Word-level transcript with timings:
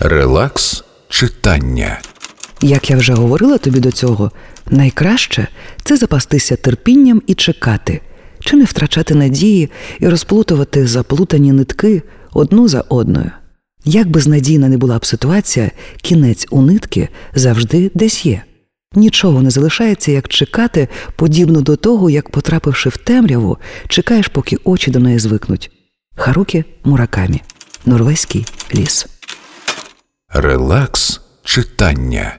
Релакс 0.00 0.84
читання. 1.08 2.00
Як 2.60 2.90
я 2.90 2.96
вже 2.96 3.12
говорила 3.12 3.58
тобі 3.58 3.80
до 3.80 3.92
цього, 3.92 4.30
найкраще 4.70 5.48
це 5.84 5.96
запастися 5.96 6.56
терпінням 6.56 7.22
і 7.26 7.34
чекати, 7.34 8.00
чи 8.40 8.56
не 8.56 8.64
втрачати 8.64 9.14
надії 9.14 9.70
і 10.00 10.08
розплутувати 10.08 10.86
заплутані 10.86 11.52
нитки 11.52 12.02
одну 12.32 12.68
за 12.68 12.80
одною. 12.80 13.30
Як 13.84 14.10
безнадійна 14.10 14.68
не 14.68 14.76
була 14.76 14.98
б 14.98 15.06
ситуація, 15.06 15.70
кінець 16.02 16.46
у 16.50 16.62
нитки 16.62 17.08
завжди 17.34 17.90
десь 17.94 18.26
є. 18.26 18.42
Нічого 18.94 19.42
не 19.42 19.50
залишається, 19.50 20.12
як 20.12 20.28
чекати, 20.28 20.88
подібно 21.16 21.60
до 21.60 21.76
того, 21.76 22.10
як, 22.10 22.30
потрапивши 22.30 22.88
в 22.88 22.96
темряву, 22.96 23.58
чекаєш, 23.88 24.28
поки 24.28 24.56
очі 24.64 24.90
до 24.90 24.98
неї 24.98 25.18
звикнуть. 25.18 25.70
Харукі 26.16 26.64
Муракамі. 26.84 27.42
Норвезький 27.86 28.46
ліс. 28.74 29.06
Релакс 30.38 31.20
читання. 31.44 32.38